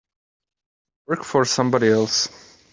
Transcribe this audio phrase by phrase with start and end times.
[1.05, 2.27] Work for somebody else.